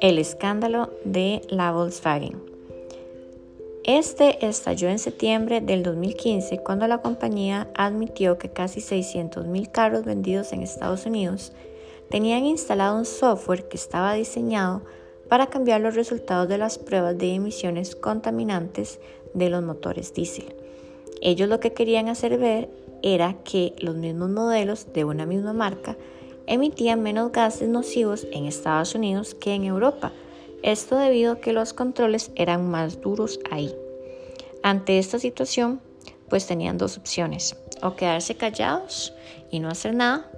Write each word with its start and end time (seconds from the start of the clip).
El 0.00 0.18
escándalo 0.18 0.90
de 1.04 1.42
la 1.48 1.72
Volkswagen. 1.72 2.40
Este 3.84 4.46
estalló 4.46 4.88
en 4.88 4.98
septiembre 4.98 5.60
del 5.60 5.82
2015 5.82 6.58
cuando 6.58 6.86
la 6.86 6.98
compañía 6.98 7.68
admitió 7.74 8.38
que 8.38 8.50
casi 8.50 8.80
600.000 8.80 9.70
carros 9.70 10.04
vendidos 10.04 10.52
en 10.52 10.62
Estados 10.62 11.06
Unidos 11.06 11.52
tenían 12.10 12.44
instalado 12.44 12.98
un 12.98 13.04
software 13.04 13.68
que 13.68 13.76
estaba 13.76 14.14
diseñado 14.14 14.82
para 15.28 15.48
cambiar 15.48 15.80
los 15.80 15.94
resultados 15.94 16.48
de 16.48 16.58
las 16.58 16.78
pruebas 16.78 17.18
de 17.18 17.34
emisiones 17.34 17.96
contaminantes 17.96 19.00
de 19.34 19.50
los 19.50 19.62
motores 19.62 20.14
diésel. 20.14 20.54
Ellos 21.20 21.48
lo 21.48 21.60
que 21.60 21.72
querían 21.72 22.08
hacer 22.08 22.38
ver 22.38 22.68
era 23.06 23.36
que 23.44 23.72
los 23.78 23.94
mismos 23.94 24.30
modelos 24.30 24.92
de 24.92 25.04
una 25.04 25.26
misma 25.26 25.52
marca 25.52 25.96
emitían 26.48 27.02
menos 27.02 27.30
gases 27.30 27.68
nocivos 27.68 28.26
en 28.32 28.46
Estados 28.46 28.96
Unidos 28.96 29.36
que 29.36 29.54
en 29.54 29.62
Europa. 29.62 30.12
Esto 30.64 30.96
debido 30.96 31.34
a 31.34 31.40
que 31.40 31.52
los 31.52 31.72
controles 31.72 32.32
eran 32.34 32.68
más 32.68 33.00
duros 33.00 33.38
ahí. 33.48 33.72
Ante 34.64 34.98
esta 34.98 35.20
situación, 35.20 35.80
pues 36.28 36.48
tenían 36.48 36.78
dos 36.78 36.98
opciones, 36.98 37.54
o 37.80 37.94
quedarse 37.94 38.34
callados 38.34 39.14
y 39.52 39.60
no 39.60 39.68
hacer 39.68 39.94
nada, 39.94 40.28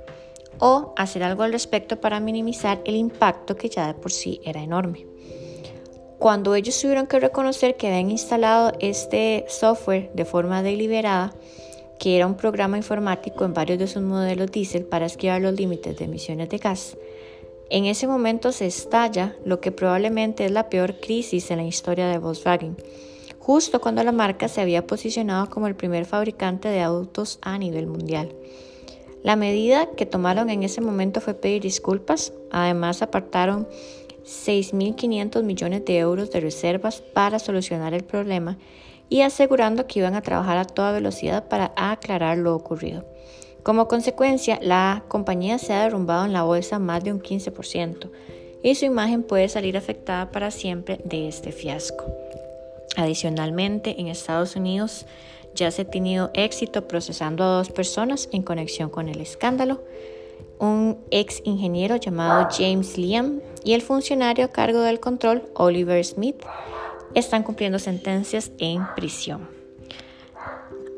o 0.58 0.92
hacer 0.98 1.22
algo 1.22 1.44
al 1.44 1.52
respecto 1.52 1.98
para 2.02 2.20
minimizar 2.20 2.82
el 2.84 2.96
impacto 2.96 3.56
que 3.56 3.70
ya 3.70 3.86
de 3.86 3.94
por 3.94 4.12
sí 4.12 4.42
era 4.44 4.62
enorme. 4.62 5.06
Cuando 6.18 6.54
ellos 6.54 6.78
tuvieron 6.78 7.06
que 7.06 7.18
reconocer 7.18 7.76
que 7.76 7.86
habían 7.86 8.10
instalado 8.10 8.72
este 8.80 9.46
software 9.48 10.10
de 10.12 10.26
forma 10.26 10.62
deliberada, 10.62 11.32
que 11.98 12.16
era 12.16 12.26
un 12.26 12.36
programa 12.36 12.76
informático 12.76 13.44
en 13.44 13.54
varios 13.54 13.78
de 13.78 13.86
sus 13.86 14.02
modelos 14.02 14.50
diésel 14.50 14.84
para 14.84 15.06
esquivar 15.06 15.40
los 15.40 15.54
límites 15.54 15.96
de 15.96 16.04
emisiones 16.04 16.48
de 16.48 16.58
gas, 16.58 16.96
en 17.70 17.84
ese 17.84 18.06
momento 18.06 18.50
se 18.50 18.66
estalla 18.66 19.36
lo 19.44 19.60
que 19.60 19.72
probablemente 19.72 20.46
es 20.46 20.50
la 20.50 20.70
peor 20.70 21.00
crisis 21.00 21.50
en 21.50 21.58
la 21.58 21.64
historia 21.64 22.08
de 22.08 22.16
Volkswagen, 22.16 22.76
justo 23.38 23.80
cuando 23.80 24.02
la 24.02 24.12
marca 24.12 24.48
se 24.48 24.62
había 24.62 24.86
posicionado 24.86 25.50
como 25.50 25.66
el 25.66 25.76
primer 25.76 26.06
fabricante 26.06 26.68
de 26.68 26.80
autos 26.80 27.38
a 27.42 27.58
nivel 27.58 27.86
mundial. 27.86 28.34
La 29.22 29.36
medida 29.36 29.90
que 29.96 30.06
tomaron 30.06 30.48
en 30.48 30.62
ese 30.62 30.80
momento 30.80 31.20
fue 31.20 31.34
pedir 31.34 31.60
disculpas, 31.62 32.32
además 32.50 33.02
apartaron 33.02 33.68
6.500 34.24 35.42
millones 35.42 35.84
de 35.84 35.98
euros 35.98 36.30
de 36.30 36.40
reservas 36.40 37.02
para 37.02 37.38
solucionar 37.38 37.92
el 37.92 38.04
problema 38.04 38.56
y 39.08 39.22
asegurando 39.22 39.86
que 39.86 40.00
iban 40.00 40.14
a 40.14 40.22
trabajar 40.22 40.58
a 40.58 40.64
toda 40.64 40.92
velocidad 40.92 41.48
para 41.48 41.72
aclarar 41.76 42.38
lo 42.38 42.54
ocurrido. 42.54 43.04
Como 43.62 43.88
consecuencia, 43.88 44.58
la 44.62 45.04
compañía 45.08 45.58
se 45.58 45.74
ha 45.74 45.82
derrumbado 45.82 46.24
en 46.24 46.32
la 46.32 46.42
bolsa 46.42 46.78
más 46.78 47.04
de 47.04 47.12
un 47.12 47.20
15% 47.20 48.10
y 48.62 48.74
su 48.74 48.84
imagen 48.84 49.22
puede 49.22 49.48
salir 49.48 49.76
afectada 49.76 50.30
para 50.30 50.50
siempre 50.50 51.00
de 51.04 51.28
este 51.28 51.52
fiasco. 51.52 52.04
Adicionalmente, 52.96 54.00
en 54.00 54.08
Estados 54.08 54.56
Unidos 54.56 55.06
ya 55.54 55.70
se 55.70 55.82
ha 55.82 55.90
tenido 55.90 56.30
éxito 56.34 56.88
procesando 56.88 57.44
a 57.44 57.48
dos 57.58 57.70
personas 57.70 58.28
en 58.32 58.42
conexión 58.42 58.90
con 58.90 59.08
el 59.08 59.20
escándalo, 59.20 59.82
un 60.58 60.98
ex 61.10 61.40
ingeniero 61.44 61.96
llamado 61.96 62.48
James 62.50 62.96
Liam 62.96 63.40
y 63.64 63.74
el 63.74 63.82
funcionario 63.82 64.46
a 64.46 64.48
cargo 64.48 64.80
del 64.80 65.00
control 65.00 65.44
Oliver 65.54 66.04
Smith 66.04 66.42
están 67.14 67.42
cumpliendo 67.42 67.78
sentencias 67.78 68.52
en 68.58 68.86
prisión. 68.94 69.48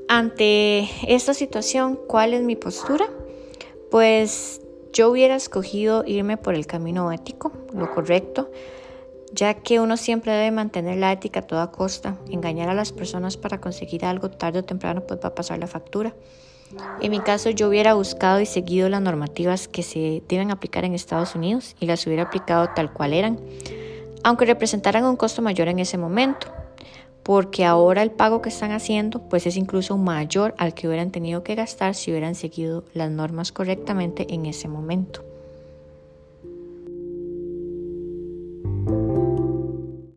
Ante 0.09 0.89
esta 1.07 1.35
situación, 1.35 1.99
¿cuál 2.09 2.35
es 2.35 2.43
mi 2.43 2.57
postura? 2.57 3.07
Pues 3.91 4.61
yo 4.93 5.11
hubiera 5.11 5.37
escogido 5.37 6.05
irme 6.05 6.37
por 6.37 6.55
el 6.55 6.67
camino 6.67 7.13
ético, 7.13 7.53
lo 7.73 7.95
correcto, 7.95 8.51
ya 9.33 9.55
que 9.55 9.79
uno 9.79 9.97
siempre 9.97 10.33
debe 10.33 10.51
mantener 10.51 10.99
la 10.99 11.13
ética 11.13 11.41
a 11.41 11.47
toda 11.47 11.71
costa. 11.71 12.17
Engañar 12.29 12.69
a 12.69 12.75
las 12.75 12.93
personas 12.93 13.37
para 13.37 13.61
conseguir 13.61 14.05
algo 14.05 14.31
tarde 14.31 14.59
o 14.59 14.65
temprano 14.65 15.03
pues 15.07 15.21
va 15.23 15.29
a 15.29 15.35
pasar 15.35 15.59
la 15.59 15.69
factura. 15.69 16.15
En 17.01 17.11
mi 17.11 17.21
caso 17.21 17.51
yo 17.51 17.69
hubiera 17.69 17.95
buscado 17.95 18.41
y 18.41 18.47
seguido 18.47 18.89
las 18.89 19.03
normativas 19.03 19.69
que 19.69 19.83
se 19.83 20.23
deben 20.29 20.51
aplicar 20.51 20.85
en 20.85 20.95
Estados 20.95 21.35
Unidos 21.35 21.77
y 21.81 21.87
las 21.87 22.07
hubiera 22.07 22.25
aplicado 22.25 22.71
tal 22.75 22.93
cual 22.93 23.13
eran 23.13 23.41
aunque 24.25 24.47
representaran 24.47 25.05
un 25.05 25.17
costo 25.17 25.43
mayor 25.43 25.69
en 25.69 25.79
ese 25.79 25.99
momento, 25.99 26.49
porque 27.23 27.65
ahora 27.65 28.03
el 28.03 28.11
pago 28.11 28.43
que 28.43 28.49
están 28.49 28.73
haciendo 28.73 29.29
pues 29.29 29.47
es 29.47 29.57
incluso 29.57 29.97
mayor 29.99 30.55
al 30.59 30.75
que 30.75 30.89
hubieran 30.89 31.11
tenido 31.11 31.43
que 31.43 31.55
gastar 31.55 31.95
si 31.95 32.11
hubieran 32.11 32.35
seguido 32.35 32.85
las 32.95 33.11
normas 33.11 33.53
correctamente 33.53 34.27
en 34.33 34.47
ese 34.47 34.69
momento. 34.69 35.30